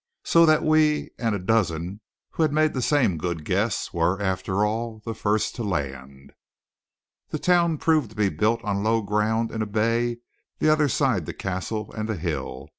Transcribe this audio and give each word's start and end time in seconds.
So 0.23 0.47
that 0.47 0.63
we 0.63 1.11
and 1.19 1.35
a 1.35 1.37
dozen 1.37 2.01
who 2.31 2.41
had 2.41 2.51
made 2.51 2.73
the 2.73 2.81
same 2.81 3.19
good 3.19 3.45
guess, 3.45 3.93
were, 3.93 4.19
after 4.19 4.65
all, 4.65 4.99
the 5.05 5.13
first 5.13 5.53
to 5.57 5.63
land. 5.63 6.33
The 7.29 7.37
town 7.37 7.77
proved 7.77 8.09
to 8.09 8.15
be 8.15 8.29
built 8.29 8.63
on 8.63 8.83
low 8.83 9.03
ground 9.03 9.51
in 9.51 9.61
a 9.61 9.67
bay 9.67 10.17
the 10.57 10.69
other 10.69 10.89
side 10.89 11.27
the 11.27 11.33
castle 11.35 11.93
and 11.95 12.09
the 12.09 12.15
hill. 12.15 12.69